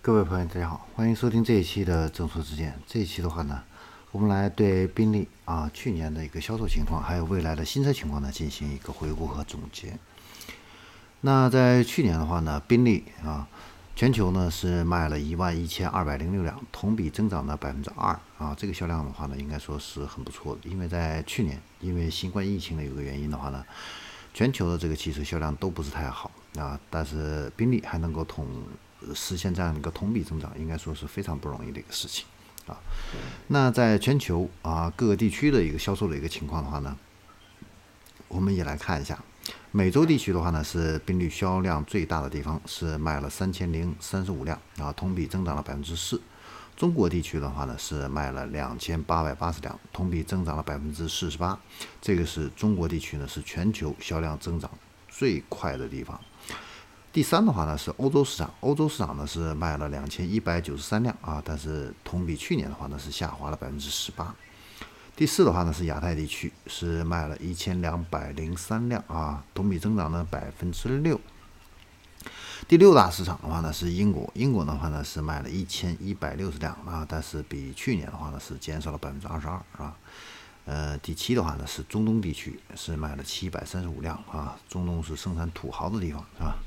[0.00, 2.72] 各位朋友，大家好，欢迎收听这一期的正说之见。
[2.86, 3.62] 这一期的话呢，
[4.12, 9.98] 我们来对宾利啊去年的一个销售情况，还有未来的新车情况呢进行一个回顾和总结。
[11.22, 13.46] 那在去年的话呢，宾利啊
[13.96, 18.54] 全球呢是卖了一万一千二百零六辆，同比增长了百分之二啊。
[18.56, 23.62] 这个销量的话呢，应该说是很不错的，因为在去年因为新冠疫情的有个原因的话呢，
[24.32, 28.46] 全球的这个汽车销量都不是太好啊，但是宾利还能够同
[29.14, 32.26] 实现这样一个同比增长，应该说是非常不容易的一个事情
[32.66, 32.76] 啊。
[33.46, 36.96] 那在全球啊各个地区的一个销售的一个情况的话呢，
[38.28, 39.18] 我们也来看一下。
[39.70, 46.20] 美洲地区的话呢，是宾利销量最大的地方，是卖了三千零三十五辆啊，同比增长了百分之四。
[46.76, 51.58] 中国地区的话呢，是卖了两千八百八十辆，同比增长了百分之四十八。
[52.00, 54.70] 这个是中国地区呢，是全球销量增长
[55.08, 56.20] 最快的地方。
[57.10, 64.34] 第三的话呢是欧洲市场，欧洲市场呢是卖了两千一百九十三辆啊，但是同比去年的话呢是下滑了百分之十八。
[65.16, 71.20] 第四的话呢是亚太地区，是卖了一千两百零三辆啊，同比增长了百分之六。
[72.68, 79.96] 第六大市场的话呢是英国，英国的话呢是卖了一千一百六十辆啊，但是比去年的话呢是减少了百分之二十二啊。
[80.66, 86.58] 呃，第七的话呢是中东地区，是卖了七百三十五辆啊，中东是生产土豪的地方是吧？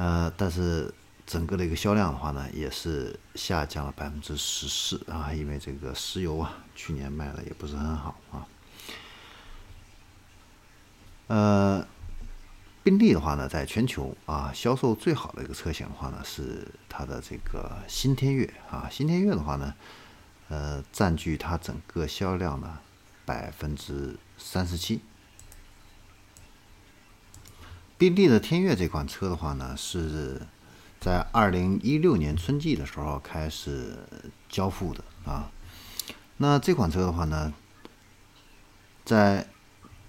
[0.00, 0.90] 呃，但是
[1.26, 8.46] 整个的一个销量的话呢，也是下降了百分之十四啊，因为这个石油啊，去年卖的也不是很好啊。
[11.26, 11.86] 呃，
[12.82, 19.74] 宾利的话呢，在全球啊销售最好的一个车型的话呢，是它的这个新天悦啊，新天悦的话呢，
[20.48, 22.78] 呃，占据它整个销量的
[23.26, 25.02] 百分之三十七。
[28.00, 30.40] 宾利的天悦这款车的话呢，是
[30.98, 33.94] 在二零一六年春季的时候开始
[34.48, 35.50] 交付的啊。
[36.38, 37.52] 那这款车的话呢，
[39.04, 39.46] 在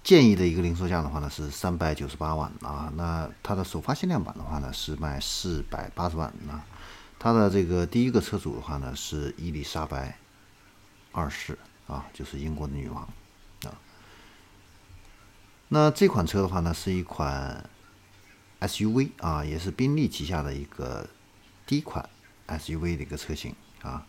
[0.02, 2.90] 建议的一个零售价的话呢是三百九十八万啊。
[2.96, 6.64] 那它的首发限量版的话呢是卖四百八十万啊。
[7.18, 10.16] 它的这个第一个车主的话呢是伊丽莎白
[11.12, 13.02] 二世啊，就是英国的女王
[13.64, 13.76] 啊。
[15.68, 17.62] 那这款车的话呢是一款。
[18.62, 21.08] SUV 啊，也是宾利旗下的一个
[21.66, 22.08] 第一款
[22.46, 23.52] SUV 的一个车型
[23.82, 24.06] 啊，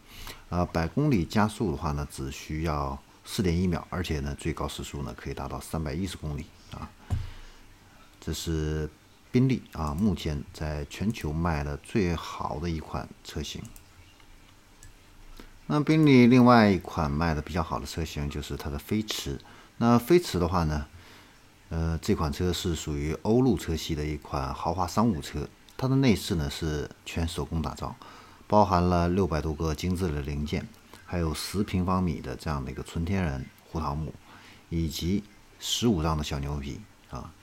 [0.50, 6.88] 呃，百公里加速的话呢，只需要四点一秒，而且呢，最高时速呢可以达到三百一十公里啊。
[8.22, 8.88] 这是
[9.32, 13.62] 宾利啊，目前在全球卖的最好的一款车型。
[15.66, 19.40] 那宾利另外一款卖的比较好的车型就是它的飞驰。
[19.78, 20.86] 那飞驰的话呢？
[21.70, 27.96] 呃，这款车是属于欧陆车系的一款豪华商务车，它的内饰呢是全手工打造，
[28.48, 30.68] 包含了六百多个精致的零件，
[31.06, 34.14] 还有十平方米的这样的一个纯天然胡桃木，
[34.70, 35.24] 以及
[35.60, 36.80] 十五张的小牛皮
[37.10, 37.34] 啊，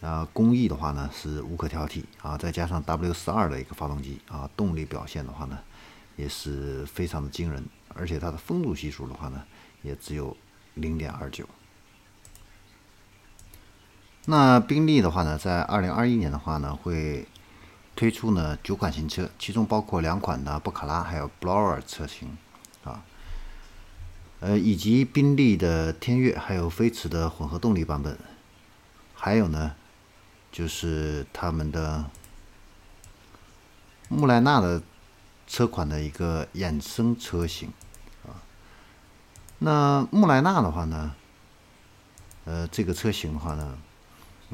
[0.00, 5.56] 啊，工艺的话呢是无可挑剔啊，再加上 W 四二的一个发动机啊，动力表现的话呢
[6.16, 9.44] 也是非常的惊人，而且它的风阻系数的话呢
[9.82, 10.36] 也只有
[10.74, 11.48] 零点二九。
[14.26, 17.28] 那宾利的话呢，在二零二一年的话呢，会
[17.94, 22.34] 推出呢九款新车，其中包括两款的布卡拉还有 Blower 车型
[22.84, 23.04] 啊，
[24.40, 28.18] 呃，以及宾利的天悦还有飞驰的混合动力版本，
[29.14, 29.74] 还有呢，
[30.50, 32.06] 就是他们的
[34.08, 34.82] 穆莱纳的
[35.46, 37.70] 车款的一个衍生车型
[38.26, 38.40] 啊。
[39.58, 41.14] 那穆莱纳的话呢，
[42.46, 43.76] 呃，这个车型的话呢。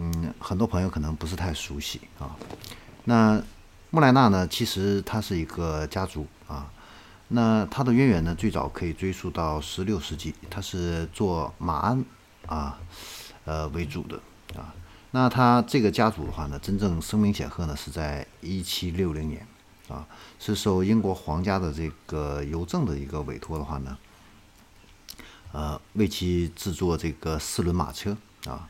[0.03, 2.34] 嗯，很多朋友可能不是太熟悉啊。
[3.05, 3.43] 那
[3.91, 6.72] 穆莱纳呢，其实它是一个家族啊。
[7.28, 12.03] 那它的渊源呢，最早可以追溯到十六世纪，它是做马鞍
[12.47, 12.78] 啊，
[13.44, 14.19] 呃为主的
[14.59, 14.75] 啊。
[15.11, 19.47] 那它这个家族的话呢，真正声名显赫呢，是在一七六零年
[19.88, 20.06] 啊，
[20.38, 23.99] 是受英国皇家的这个邮政的一个委托的话呢，
[25.53, 28.67] 呃，为其制作这个四轮马车啊。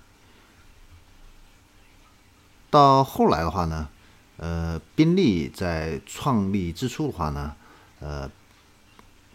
[2.70, 3.88] 到后来的话呢，
[4.36, 7.56] 呃，宾利在创立之初的话呢，
[7.98, 8.30] 呃，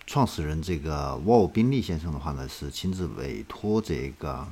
[0.08, 4.48] 创始人这个沃尔宾利先生的话呢，是亲自委托这个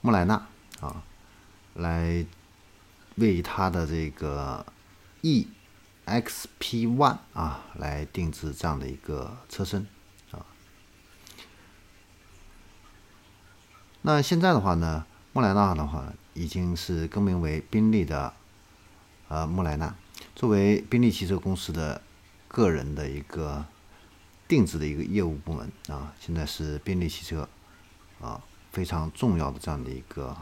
[0.00, 0.46] 穆莱纳
[0.80, 1.02] 啊，
[1.74, 2.24] 来
[3.16, 4.64] 为他的这个
[5.22, 9.86] EXP One 啊来定制这样的一个车身。
[14.06, 18.34] 那现在的话呢，莫莱纳的话已经是更名为宾利的
[19.28, 19.94] 呃穆莱纳，
[20.36, 22.02] 作为宾利汽车公司的
[22.46, 23.64] 个人的一个
[24.46, 27.48] 定制的一个业务部门啊，现在是宾利汽车
[28.20, 28.42] 啊
[28.72, 30.36] 非常重要的这样的一个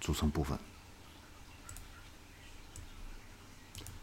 [0.00, 0.56] 组成部分。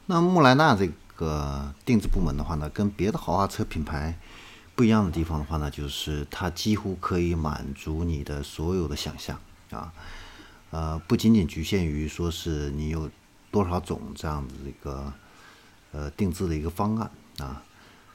[0.07, 4.19] 那穆莱纳这个定制部门的话呢，跟别的豪华车品牌
[4.79, 9.37] 不一样的地方的话呢，就是它几乎可以满足你的所有的想象
[9.71, 9.91] 啊，
[10.71, 13.11] 呃，不仅仅局限于说是你有
[13.51, 15.11] 多少种这样子一个
[15.91, 17.61] 呃定制的一个方案啊，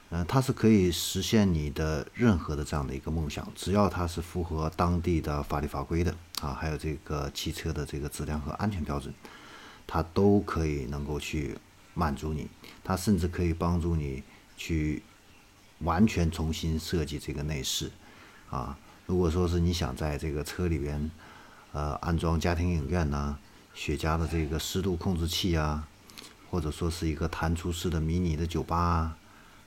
[0.08, 9.12] 呃，它是可以实现你的任何的这样的一个梦想，只要它是符合当地的法律法规的啊，还有这个汽车的这个质量和安全标准，
[9.86, 11.58] 它都可以能够去。
[11.96, 12.48] 满足你，
[12.82, 14.20] 它甚至可以帮助你
[14.56, 15.00] 去
[15.84, 17.90] 完全重新设计这个内饰
[18.50, 18.76] 啊。
[19.06, 21.10] 如果说是你想在这个车里边
[21.72, 23.38] 呃安装家庭影院呐、
[23.74, 25.86] 雪茄的这个湿度控制器啊，
[26.50, 29.16] 或者说是一个弹出式的迷你的酒吧啊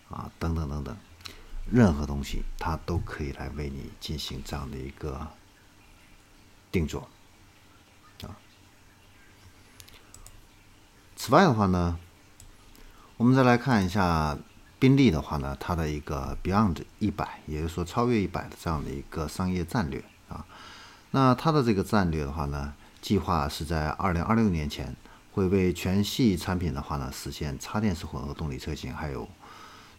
[0.09, 0.97] 啊等等等等，
[1.71, 5.27] 任何东西它都可以来为你进行这样的一个
[6.71, 7.07] 定做
[8.23, 8.35] 啊。
[11.15, 11.97] 此外的话呢。
[13.19, 14.37] 我们再来看一下
[14.79, 20.45] 宾利的话呢，它的一个 Beyond 一百，也就是说超越一百的这样的一个商业战略啊。
[21.11, 24.95] 那它的这个战略的话呢，计划是在二零二六年前
[25.31, 29.27] 会为全系产品的话呢实现插电式混合动力车型，还有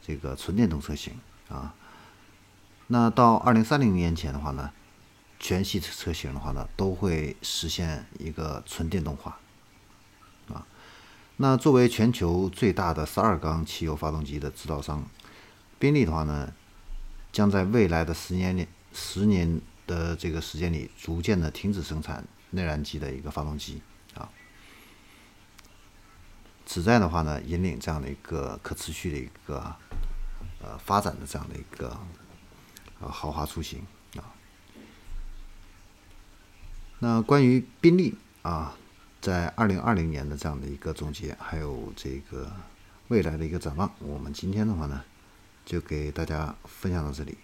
[0.00, 1.14] 这个纯电动车型
[1.48, 1.74] 啊。
[2.86, 4.70] 那到二零三零年前的话呢，
[5.40, 9.38] 全系车型的话呢都会实现一个纯电动化。
[11.40, 15.08] 那作为全球最大的十二缸汽油发动机的制造商，
[15.79, 16.52] 宾利的话呢，
[17.31, 23.81] 将在未来的十年里、十年的这个时间里，逐渐的停止生产内燃机的一个发动机
[24.14, 24.29] 啊，
[26.67, 29.76] 旨在的话呢，引领这样的一个可持续的一个
[30.61, 31.96] 呃发展的这样的一个
[33.00, 33.87] 呃豪华出行
[34.17, 34.34] 啊。
[36.99, 38.75] 那关于宾利啊。
[39.20, 42.53] 在二零二零年的这样的一个总结，还有这个
[43.09, 45.03] 未来的一个展望，我们今天的话呢，
[45.65, 47.37] 就给大家分享到这里，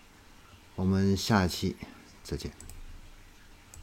[0.77, 1.77] 我们下一期
[2.23, 2.51] 再见。